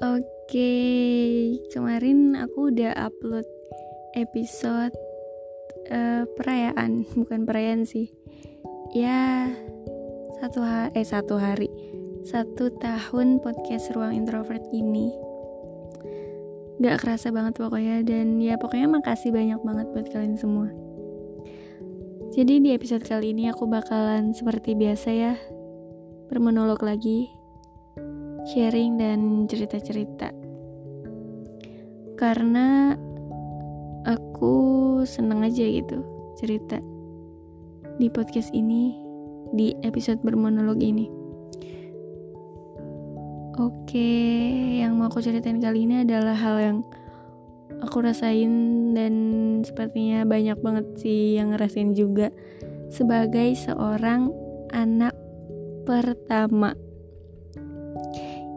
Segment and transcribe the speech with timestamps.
[0.00, 0.72] Oke,
[1.68, 3.44] kemarin aku udah upload
[4.16, 4.96] episode
[5.92, 8.08] uh, perayaan, bukan perayaan sih.
[8.96, 9.52] Ya,
[10.40, 11.68] satu hari, eh satu hari,
[12.24, 15.12] satu tahun podcast Ruang Introvert ini.
[16.80, 20.72] Gak kerasa banget pokoknya dan ya pokoknya makasih banyak banget buat kalian semua.
[22.32, 25.36] Jadi di episode kali ini aku bakalan seperti biasa ya
[26.32, 27.28] bermonolog lagi,
[28.48, 30.32] sharing dan cerita-cerita.
[32.16, 32.96] Karena
[34.04, 34.54] aku
[35.04, 36.00] seneng aja gitu
[36.40, 36.80] cerita
[38.00, 38.96] di podcast ini,
[39.52, 41.08] di episode bermonolog ini.
[43.60, 44.12] Oke,
[44.80, 46.78] yang mau aku ceritain kali ini adalah hal yang
[47.84, 48.52] aku rasain
[48.96, 49.14] dan
[49.60, 52.32] sepertinya banyak banget sih yang ngerasain juga
[52.88, 54.32] sebagai seorang
[54.72, 55.12] anak
[55.84, 56.72] pertama.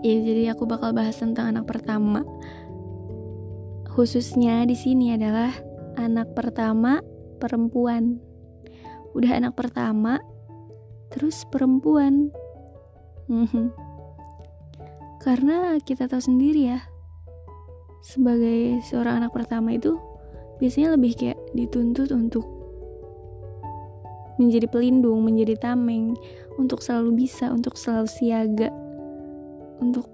[0.04, 2.28] Ya, jadi aku bakal bahas tentang anak pertama.
[3.88, 5.56] Khususnya di sini adalah
[5.96, 7.00] anak pertama
[7.40, 8.20] perempuan.
[9.16, 10.20] Udah anak pertama,
[11.08, 12.36] terus perempuan.
[13.32, 13.72] Mhm.
[15.24, 16.84] Karena kita tahu sendiri ya,
[18.04, 19.96] sebagai seorang anak pertama itu
[20.60, 22.44] biasanya lebih kayak dituntut untuk
[24.36, 26.18] menjadi pelindung, menjadi tameng,
[26.60, 28.70] untuk selalu bisa, untuk selalu siaga,
[29.84, 30.08] untuk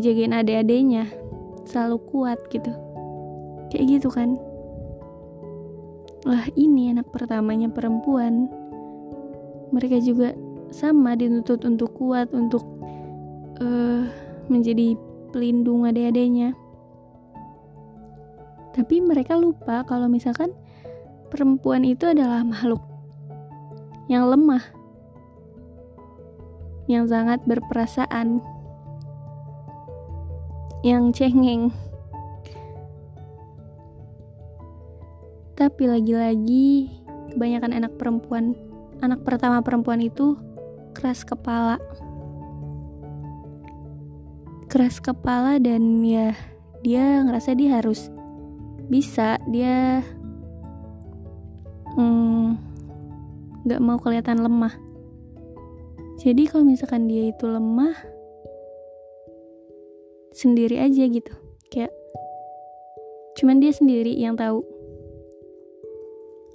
[0.00, 1.04] jagain adik-adiknya,
[1.68, 2.72] selalu kuat gitu.
[3.68, 4.40] Kayak gitu kan.
[6.24, 8.48] Lah ini anak pertamanya perempuan.
[9.70, 10.32] Mereka juga
[10.72, 12.64] sama dituntut untuk kuat, untuk
[13.60, 14.08] uh,
[14.48, 14.96] menjadi
[15.30, 16.56] pelindung adik-adiknya.
[18.72, 20.54] Tapi mereka lupa kalau misalkan
[21.28, 22.80] perempuan itu adalah makhluk
[24.08, 24.64] yang lemah,
[26.88, 28.40] yang sangat berperasaan,
[30.86, 31.74] yang cengeng.
[35.58, 36.86] Tapi lagi-lagi,
[37.34, 38.54] kebanyakan anak perempuan,
[39.02, 40.38] anak pertama perempuan itu
[40.94, 41.82] keras kepala.
[44.70, 46.36] Keras kepala dan ya
[46.86, 48.06] dia ngerasa dia harus
[48.86, 50.06] bisa, dia
[51.98, 52.54] hmm,
[53.66, 54.78] gak mau kelihatan lemah.
[56.22, 57.94] Jadi kalau misalkan dia itu lemah,
[60.38, 61.34] sendiri aja gitu.
[61.74, 61.90] Kayak
[63.34, 64.62] cuman dia sendiri yang tahu.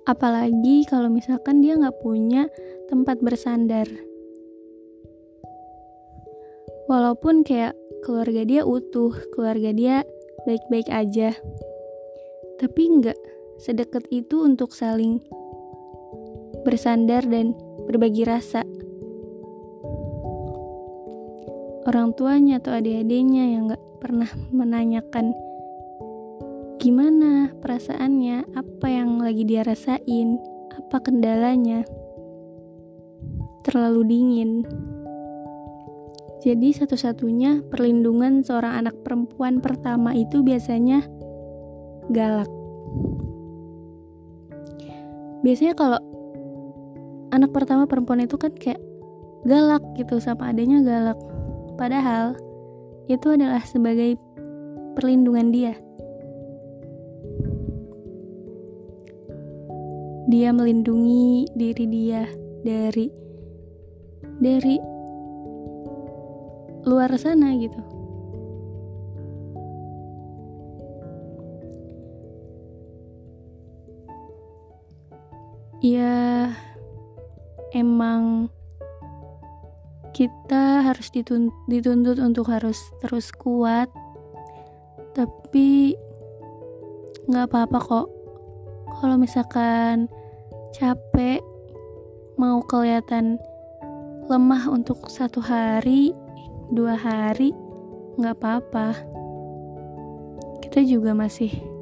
[0.08, 2.48] Apalagi kalau misalkan dia nggak punya
[2.88, 3.88] tempat bersandar.
[6.88, 9.96] Walaupun kayak keluarga dia utuh, keluarga dia
[10.44, 11.32] baik-baik aja.
[12.60, 13.20] Tapi nggak
[13.64, 15.24] sedekat itu untuk saling
[16.68, 17.56] bersandar dan
[17.88, 18.68] berbagi rasa.
[21.84, 25.36] Orang tuanya atau adik-adiknya yang gak pernah menanyakan
[26.80, 30.40] gimana perasaannya, apa yang lagi dia rasain,
[30.72, 31.88] apa kendalanya.
[33.64, 34.52] Terlalu dingin.
[36.44, 41.08] Jadi satu-satunya perlindungan seorang anak perempuan pertama itu biasanya
[42.12, 42.52] galak.
[45.44, 46.00] Biasanya kalau
[47.32, 48.80] anak pertama perempuan itu kan kayak
[49.48, 51.20] galak gitu sama adanya galak
[51.84, 52.40] padahal
[53.12, 54.16] itu adalah sebagai
[54.96, 55.76] perlindungan dia.
[60.32, 62.24] Dia melindungi diri dia
[62.64, 63.12] dari
[64.40, 64.80] dari
[66.88, 67.84] luar sana gitu.
[75.84, 76.48] Ya
[77.76, 78.48] emang
[80.14, 81.10] kita harus
[81.68, 83.90] dituntut untuk harus terus kuat.
[85.18, 85.98] Tapi
[87.30, 88.08] nggak apa-apa kok.
[89.02, 90.08] Kalau misalkan
[90.78, 91.42] capek
[92.38, 93.42] mau kelihatan
[94.30, 96.14] lemah untuk satu hari
[96.70, 97.54] dua hari
[98.22, 98.96] nggak apa-apa.
[100.62, 101.74] Kita juga masih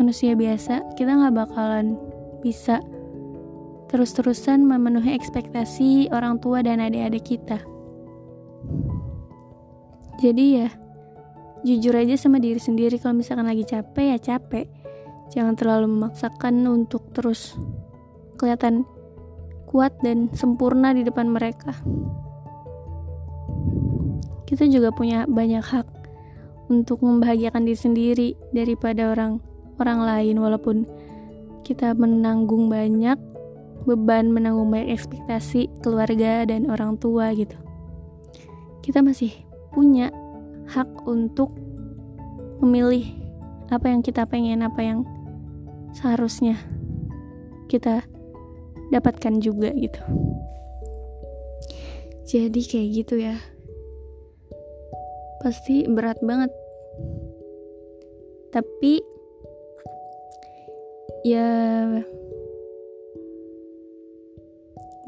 [0.00, 1.94] manusia biasa kita nggak bakalan
[2.42, 2.82] bisa
[3.92, 7.60] terus-terusan memenuhi ekspektasi orang tua dan adik-adik kita.
[10.16, 10.68] Jadi ya,
[11.62, 14.66] jujur aja sama diri sendiri kalau misalkan lagi capek ya capek
[15.30, 17.54] jangan terlalu memaksakan untuk terus
[18.34, 18.82] kelihatan
[19.70, 21.78] kuat dan sempurna di depan mereka
[24.50, 25.86] kita juga punya banyak hak
[26.66, 29.38] untuk membahagiakan diri sendiri daripada orang
[29.78, 30.84] orang lain walaupun
[31.62, 33.16] kita menanggung banyak
[33.82, 37.56] beban menanggung banyak ekspektasi keluarga dan orang tua gitu.
[38.82, 39.30] Kita masih
[39.74, 40.10] punya
[40.70, 41.54] hak untuk
[42.62, 43.06] memilih
[43.72, 45.02] apa yang kita pengen apa yang
[45.96, 46.54] seharusnya
[47.66, 48.04] kita
[48.92, 50.02] dapatkan juga gitu.
[52.28, 53.36] Jadi kayak gitu ya.
[55.42, 56.52] Pasti berat banget.
[58.52, 59.00] Tapi
[61.24, 61.48] ya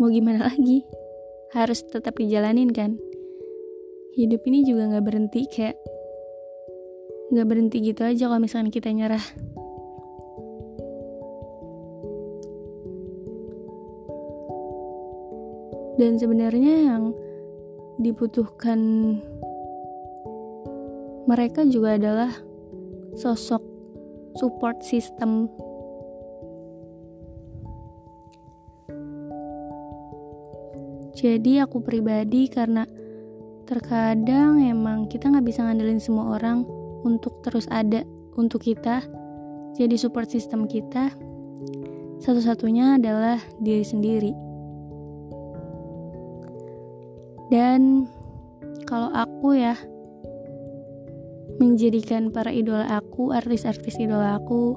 [0.05, 0.85] mau gimana lagi?
[1.57, 3.01] Harus tetap dijalanin kan?
[4.13, 5.81] Hidup ini juga nggak berhenti kayak
[7.33, 9.25] nggak berhenti gitu aja kalau misalkan kita nyerah.
[15.97, 17.17] Dan sebenarnya yang
[17.97, 18.77] dibutuhkan
[21.25, 22.29] mereka juga adalah
[23.17, 23.65] sosok
[24.37, 25.49] support system
[31.25, 32.85] jadi aku pribadi karena
[33.65, 36.69] terkadang emang kita nggak bisa ngandelin semua orang
[37.01, 38.05] untuk terus ada
[38.37, 39.01] untuk kita
[39.73, 41.09] jadi support system kita
[42.21, 44.33] satu-satunya adalah diri sendiri
[47.49, 48.05] dan
[48.85, 49.81] kalau aku ya
[51.63, 54.75] menjadikan para idola aku, artis-artis idola aku,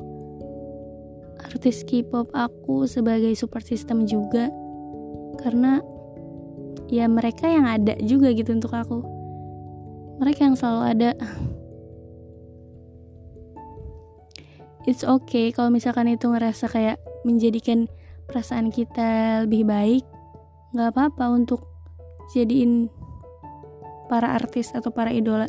[1.42, 4.54] artis K-pop aku sebagai support system juga.
[5.42, 5.82] Karena
[6.88, 9.04] ya mereka yang ada juga gitu untuk aku.
[10.18, 11.12] Mereka yang selalu ada.
[14.88, 16.98] It's okay kalau misalkan itu ngerasa kayak
[17.28, 17.92] menjadikan
[18.28, 20.04] perasaan kita lebih baik,
[20.72, 21.68] nggak apa-apa untuk
[22.32, 22.88] jadiin
[24.08, 25.48] para artis atau para idola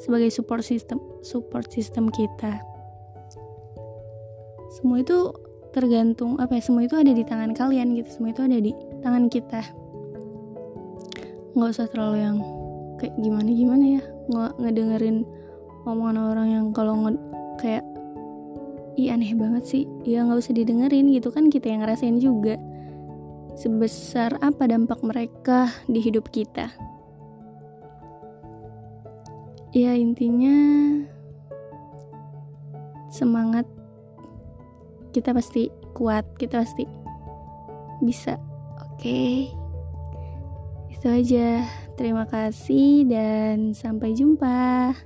[0.00, 2.60] sebagai support system support system kita
[4.74, 5.30] semua itu
[5.70, 8.72] tergantung apa ya semua itu ada di tangan kalian gitu semua itu ada di
[9.04, 9.62] tangan kita
[11.54, 12.36] nggak usah terlalu yang
[12.98, 14.02] kayak gimana gimana ya?
[14.26, 15.16] Nggak ngedengerin
[15.86, 17.12] omongan orang yang kalau nge
[17.62, 17.84] kayak
[18.98, 19.84] ih aneh banget sih.
[20.02, 22.58] Ya nggak usah didengerin gitu kan kita yang ngerasain juga.
[23.54, 26.74] Sebesar apa dampak mereka di hidup kita?
[29.70, 30.54] Ya intinya
[33.10, 33.66] semangat
[35.14, 36.86] kita pasti kuat kita pasti
[38.02, 38.38] bisa.
[38.82, 38.98] Oke?
[38.98, 39.63] okay.
[41.04, 41.68] Itu aja.
[42.00, 44.96] Terima kasih dan sampai jumpa